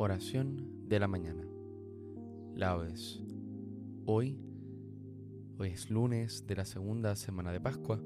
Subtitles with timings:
[0.00, 1.42] Oración de la mañana.
[2.54, 3.20] Laudes.
[4.06, 4.38] Hoy,
[5.58, 8.00] hoy es lunes de la segunda semana de Pascua,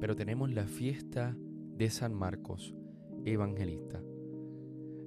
[0.00, 1.36] pero tenemos la fiesta
[1.76, 2.74] de San Marcos,
[3.26, 4.02] evangelista.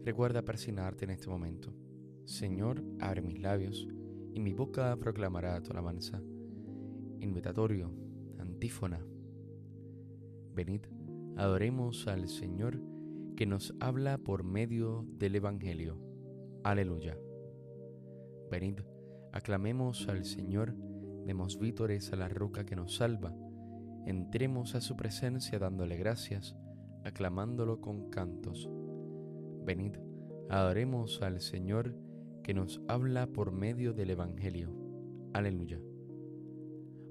[0.05, 1.73] Recuerda persignarte en este momento.
[2.25, 3.87] Señor, abre mis labios
[4.31, 6.21] y mi boca proclamará tu alabanza.
[7.19, 7.91] Invitatorio,
[8.37, 9.03] antífona.
[10.53, 10.81] Venid,
[11.35, 12.79] adoremos al Señor
[13.35, 16.10] que nos habla por medio del Evangelio.
[16.63, 17.17] Aleluya.
[18.51, 18.81] Venid,
[19.31, 20.75] aclamemos al Señor,
[21.25, 23.35] demos vítores a la roca que nos salva,
[24.05, 26.55] entremos a su presencia dándole gracias,
[27.03, 28.69] aclamándolo con cantos.
[29.65, 29.95] Venid,
[30.49, 31.95] adoremos al Señor
[32.43, 34.69] que nos habla por medio del Evangelio.
[35.33, 35.79] Aleluya.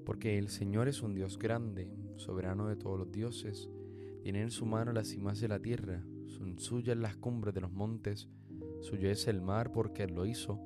[0.05, 3.69] Porque el Señor es un Dios grande, soberano de todos los dioses,
[4.23, 7.71] tiene en su mano las cimas de la tierra, son suyas las cumbres de los
[7.73, 8.29] montes,
[8.81, 10.59] suyo es el mar porque él lo hizo,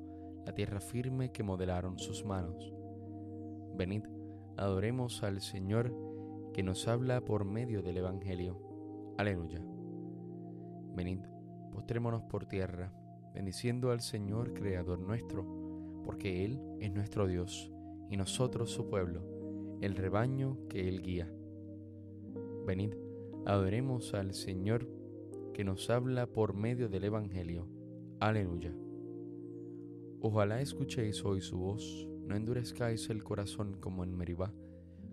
[0.44, 2.72] la tierra firme que modelaron sus manos.
[3.76, 4.04] Venid,
[4.56, 5.92] adoremos al Señor
[6.52, 9.14] que nos habla por medio del Evangelio.
[9.18, 9.60] Aleluya.
[10.94, 11.20] Venid,
[11.72, 12.92] postrémonos por tierra,
[13.34, 15.44] bendiciendo al Señor Creador nuestro,
[16.04, 17.70] porque Él es nuestro Dios
[18.08, 21.30] y nosotros su pueblo, el rebaño que Él guía.
[22.66, 22.94] Venid,
[23.44, 24.88] adoremos al Señor
[25.52, 27.75] que nos habla por medio del Evangelio.
[28.18, 28.74] Aleluya.
[30.22, 34.54] Ojalá escuchéis hoy su voz, no endurezcáis el corazón como en Meribá,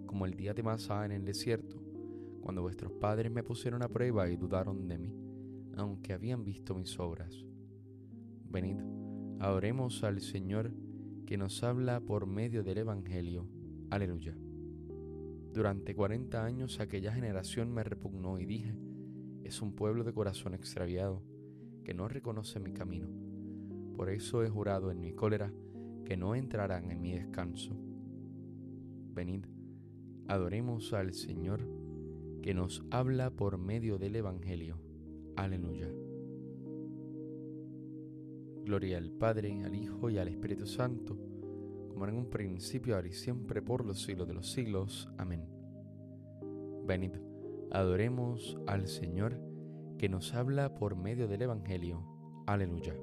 [0.06, 1.84] como el día de Masá en el desierto,
[2.40, 5.14] cuando vuestros padres me pusieron a prueba y dudaron de mí,
[5.76, 7.46] aunque habían visto mis obras.
[8.50, 8.78] Venid,
[9.40, 10.72] adoremos al Señor
[11.26, 13.50] que nos habla por medio del Evangelio.
[13.90, 14.34] Aleluya.
[15.52, 18.78] Durante cuarenta años aquella generación me repugnó y dije,
[19.44, 21.22] es un pueblo de corazón extraviado,
[21.84, 23.08] que no reconoce mi camino.
[23.96, 25.54] Por eso he jurado en mi cólera
[26.06, 27.76] que no entrarán en mi descanso.
[29.14, 29.46] Venid,
[30.28, 31.62] adoremos al Señor
[32.42, 34.78] que nos habla por medio del Evangelio.
[35.36, 35.90] Aleluya.
[38.66, 41.18] Gloria al Padre, al Hijo y al Espíritu Santo,
[41.90, 45.10] como en un principio, ahora y siempre, por los siglos de los siglos.
[45.18, 45.46] Amén.
[46.86, 47.12] Venid,
[47.72, 49.38] adoremos al Señor
[50.03, 52.03] que nos habla por medio del Evangelio.
[52.46, 52.94] Aleluya.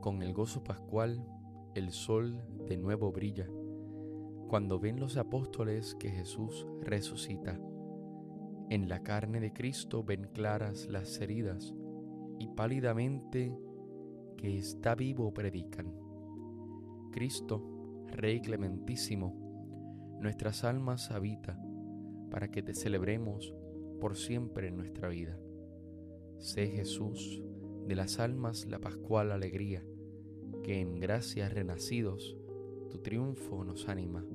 [0.00, 1.26] Con el gozo pascual,
[1.74, 3.48] el sol de nuevo brilla,
[4.46, 7.58] cuando ven los apóstoles que Jesús resucita
[8.70, 11.74] en la carne de Cristo ven claras las heridas
[12.38, 13.58] y pálidamente
[14.36, 15.92] que está vivo predican.
[17.10, 21.58] Cristo, Rey clementísimo, nuestras almas habita
[22.34, 23.54] para que te celebremos
[24.00, 25.38] por siempre en nuestra vida.
[26.38, 27.40] Sé Jesús,
[27.86, 29.86] de las almas la pascual alegría,
[30.64, 32.36] que en gracia renacidos
[32.90, 34.26] tu triunfo nos anima.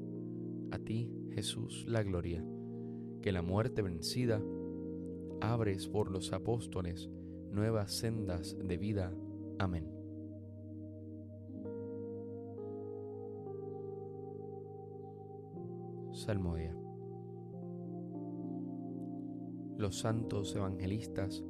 [0.71, 2.41] A ti, Jesús, la gloria
[3.21, 4.41] que la muerte vencida,
[5.41, 7.09] abres por los apóstoles
[7.51, 9.13] nuevas sendas de vida.
[9.57, 9.91] Amén.
[16.13, 16.88] Salmodia.
[19.79, 21.41] Los santos evangelistas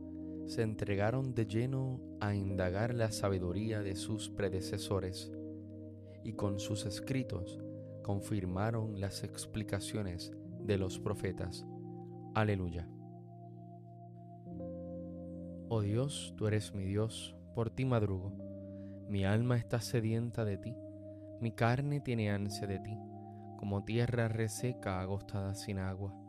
[0.45, 5.31] se entregaron de lleno a indagar la sabiduría de sus predecesores
[6.23, 7.59] y con sus escritos
[8.03, 11.65] confirmaron las explicaciones de los profetas.
[12.35, 12.87] Aleluya.
[15.67, 18.37] Oh Dios, tú eres mi Dios, por ti madrugo.
[19.09, 20.75] Mi alma está sedienta de ti,
[21.41, 22.95] mi carne tiene ansia de ti,
[23.57, 26.28] como tierra reseca agostada sin agua.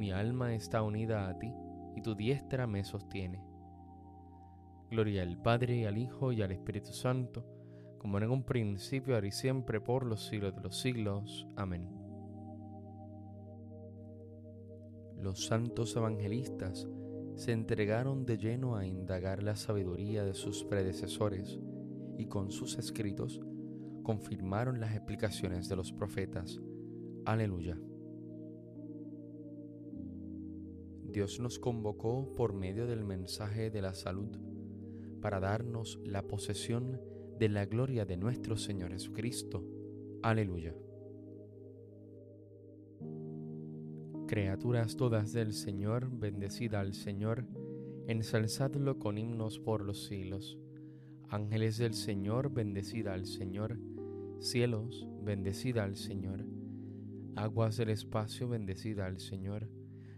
[0.00, 1.52] Mi alma está unida a ti
[1.94, 3.44] y tu diestra me sostiene.
[4.90, 7.44] Gloria al Padre, al Hijo y al Espíritu Santo
[7.98, 11.46] como en un principio, ahora y siempre, por los siglos de los siglos.
[11.54, 11.86] Amén.
[15.18, 16.88] Los santos evangelistas
[17.34, 21.60] se entregaron de lleno a indagar la sabiduría de sus predecesores
[22.16, 23.38] y con sus escritos
[24.02, 26.58] confirmaron las explicaciones de los profetas.
[27.26, 27.78] Aleluya.
[31.10, 34.28] Dios nos convocó por medio del mensaje de la salud
[35.20, 37.00] para darnos la posesión
[37.38, 39.64] de la gloria de nuestro Señor Jesucristo.
[40.22, 40.74] Aleluya.
[44.28, 47.46] Criaturas todas del Señor, bendecida al Señor,
[48.06, 50.58] ensalzadlo con himnos por los siglos.
[51.28, 53.78] Ángeles del Señor, bendecida al Señor.
[54.38, 56.44] Cielos, bendecida al Señor.
[57.34, 59.68] Aguas del espacio, bendecida al Señor.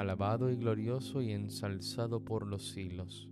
[0.00, 3.28] alabado y glorioso y ensalzado por los siglos.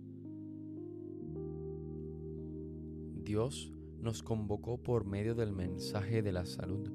[3.23, 6.91] Dios nos convocó por medio del mensaje de la salud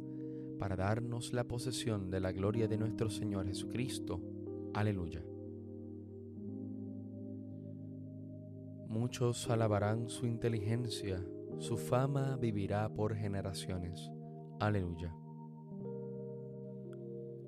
[0.60, 4.22] para darnos la posesión de la gloria de nuestro Señor Jesucristo
[4.74, 5.24] Aleluya.
[8.86, 11.20] Muchos alabarán su inteligencia,
[11.58, 14.08] su fama vivirá por generaciones.
[14.60, 15.12] Aleluya.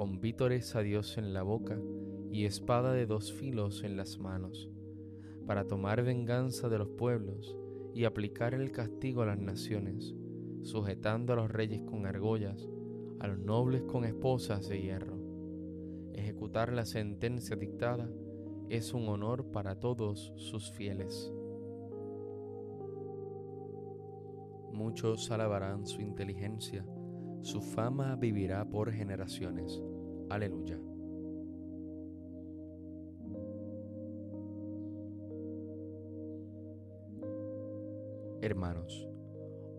[0.00, 1.78] con vítores a Dios en la boca
[2.32, 4.70] y espada de dos filos en las manos,
[5.46, 7.54] para tomar venganza de los pueblos
[7.92, 10.14] y aplicar el castigo a las naciones,
[10.62, 12.66] sujetando a los reyes con argollas,
[13.18, 15.18] a los nobles con esposas de hierro,
[16.14, 18.10] ejecutar la sentencia dictada
[18.70, 21.30] es un honor para todos sus fieles.
[24.72, 26.86] Muchos alabarán su inteligencia,
[27.42, 29.82] su fama vivirá por generaciones.
[30.30, 30.78] Aleluya.
[38.40, 39.08] Hermanos,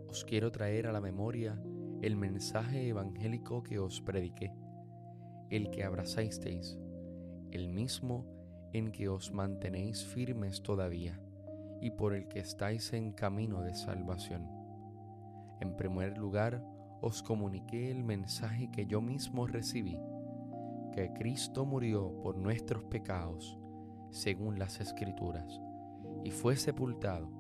[0.10, 1.58] os quiero traer a la memoria
[2.02, 4.54] el mensaje evangélico que os prediqué,
[5.50, 6.78] el que abrazasteis,
[7.52, 8.26] el mismo
[8.74, 11.18] en que os mantenéis firmes todavía
[11.80, 14.50] y por el que estáis en camino de salvación.
[15.62, 16.62] En primer lugar,
[17.02, 19.98] os comuniqué el mensaje que yo mismo recibí,
[20.92, 23.60] que Cristo murió por nuestros pecados,
[24.10, 25.62] según las Escrituras,
[26.24, 27.32] y fue sepultado,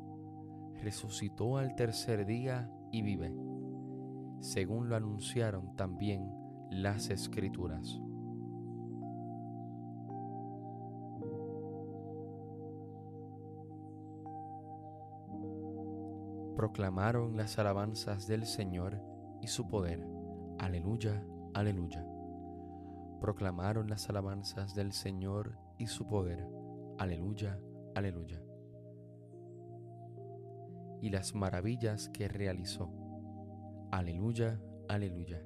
[0.81, 3.33] resucitó al tercer día y vive,
[4.39, 6.31] según lo anunciaron también
[6.69, 8.01] las Escrituras.
[16.61, 19.01] proclamaron las alabanzas del Señor
[19.41, 20.05] y su poder.
[20.59, 22.10] Aleluya, aleluya.
[23.21, 26.45] Proclamaron las alabanzas del Señor y su poder.
[26.97, 27.57] Aleluya,
[27.95, 28.43] aleluya.
[31.01, 32.89] y las maravillas que realizó.
[33.91, 35.43] Aleluya, aleluya.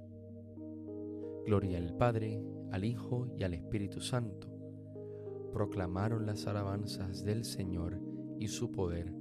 [1.45, 4.49] Gloria al Padre, al Hijo y al Espíritu Santo.
[5.53, 8.01] Proclamaron las alabanzas del Señor
[8.37, 9.15] y su poder.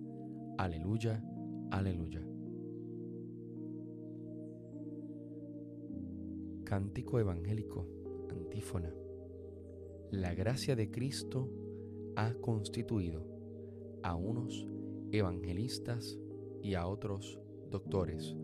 [0.58, 1.24] Aleluya,
[1.70, 2.26] aleluya.
[6.64, 7.86] Cántico evangélico,
[8.30, 8.92] antífona.
[10.10, 11.50] La gracia de Cristo
[12.16, 13.26] ha constituido
[14.02, 14.66] a unos
[15.10, 16.18] evangelistas
[16.62, 17.40] y a otros
[17.70, 18.36] doctores.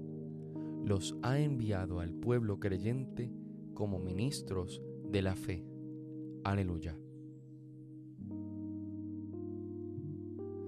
[0.85, 3.31] Los ha enviado al pueblo creyente
[3.75, 5.65] como ministros de la fe.
[6.45, 6.97] Aleluya.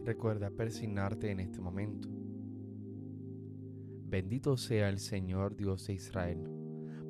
[0.04, 2.08] Recuerda persignarte en este momento.
[4.08, 6.46] Bendito sea el Señor Dios de Israel,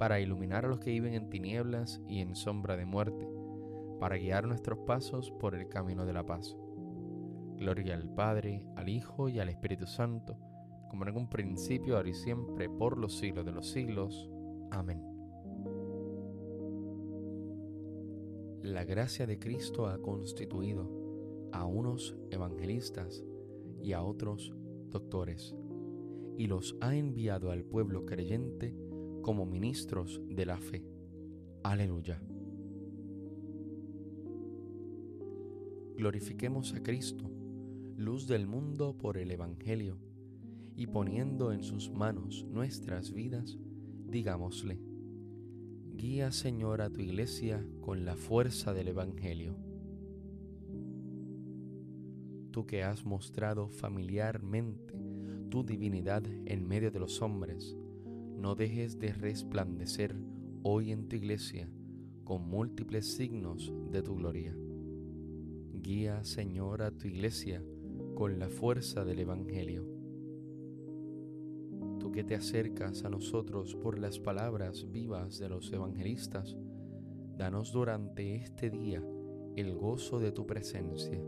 [0.00, 3.28] para iluminar a los que viven en tinieblas y en sombra de muerte,
[4.00, 6.56] para guiar nuestros pasos por el camino de la paz.
[7.58, 10.38] Gloria al Padre, al Hijo y al Espíritu Santo,
[10.88, 14.30] como en un principio, ahora y siempre, por los siglos de los siglos.
[14.70, 15.02] Amén.
[18.62, 23.22] La gracia de Cristo ha constituido a unos evangelistas
[23.82, 24.54] y a otros
[24.88, 25.54] doctores,
[26.38, 28.74] y los ha enviado al pueblo creyente
[29.22, 30.84] como ministros de la fe.
[31.62, 32.20] Aleluya.
[35.96, 37.30] Glorifiquemos a Cristo
[38.00, 39.98] luz del mundo por el Evangelio,
[40.74, 43.58] y poniendo en sus manos nuestras vidas,
[44.08, 44.80] digámosle,
[45.92, 49.54] Guía Señor a tu iglesia con la fuerza del Evangelio.
[52.50, 54.94] Tú que has mostrado familiarmente
[55.50, 57.76] tu divinidad en medio de los hombres,
[58.40, 60.16] no dejes de resplandecer
[60.62, 61.68] hoy en tu iglesia
[62.24, 64.56] con múltiples signos de tu gloria.
[65.74, 67.62] Guía, Señor, a tu iglesia
[68.14, 69.84] con la fuerza del Evangelio.
[71.98, 76.56] Tú que te acercas a nosotros por las palabras vivas de los evangelistas,
[77.36, 79.04] danos durante este día
[79.56, 81.22] el gozo de tu presencia.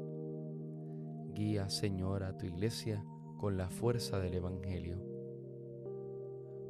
[1.35, 3.05] Guía, Señor, a tu iglesia
[3.37, 5.12] con la fuerza del Evangelio.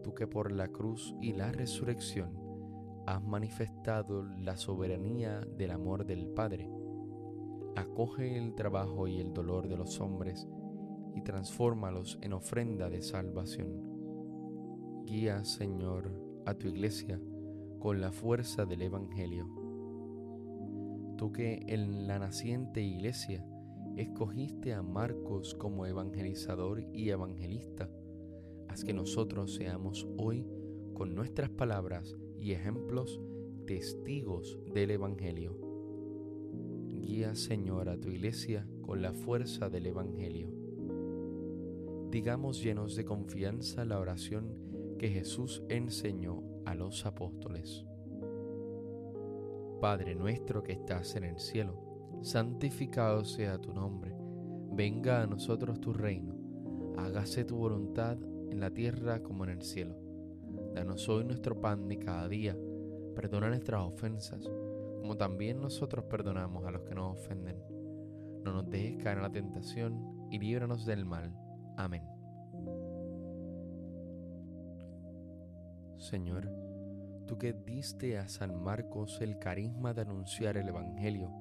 [0.03, 2.31] Tú que por la cruz y la resurrección
[3.07, 6.71] has manifestado la soberanía del amor del Padre,
[7.77, 10.49] acoge el trabajo y el dolor de los hombres
[11.15, 13.93] y transfórmalos en ofrenda de salvación.
[15.05, 16.13] Guía, Señor,
[16.47, 17.21] a tu iglesia
[17.79, 19.47] con la fuerza del Evangelio.
[21.17, 23.47] Tú que en la naciente iglesia
[23.97, 27.91] escogiste a Marcos como evangelizador y evangelista,
[28.81, 30.47] que nosotros seamos hoy,
[30.95, 33.21] con nuestras palabras y ejemplos,
[33.67, 35.73] testigos del Evangelio
[37.03, 40.49] Guía, Señor, a tu iglesia con la fuerza del Evangelio.
[42.11, 47.85] Digamos llenos de confianza la oración que Jesús enseñó a los apóstoles.
[49.81, 54.15] Padre nuestro que estás en el cielo, santificado sea tu nombre,
[54.73, 56.37] venga a nosotros tu reino,
[56.97, 58.17] hágase tu voluntad
[58.53, 59.97] en la tierra como en el cielo.
[60.75, 62.57] Danos hoy nuestro pan de cada día,
[63.15, 64.49] perdona nuestras ofensas
[65.03, 67.57] como también nosotros perdonamos a los que nos ofenden.
[68.45, 71.37] No nos dejes caer en la tentación y líbranos del mal.
[71.77, 72.05] Amén.
[75.99, 76.49] Señor,
[77.27, 81.33] tú que diste a San Marcos el carisma de anunciar el Evangelio,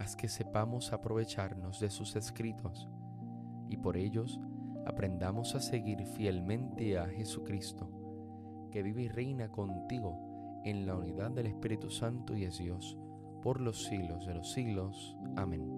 [0.00, 2.88] haz que sepamos aprovecharnos de sus escritos
[3.68, 4.40] y por ellos
[4.86, 7.88] aprendamos a seguir fielmente a Jesucristo,
[8.70, 12.98] que vive y reina contigo en la unidad del Espíritu Santo y es Dios,
[13.42, 15.16] por los siglos de los siglos.
[15.36, 15.68] Amén.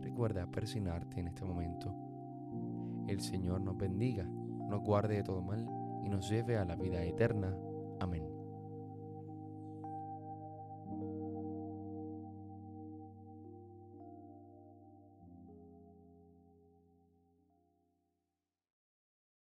[0.00, 1.94] Recuerda persignarte en este momento.
[3.06, 5.66] El Señor nos bendiga, nos guarde de todo mal
[6.04, 7.56] y nos lleve a la vida eterna.
[8.00, 8.27] Amén.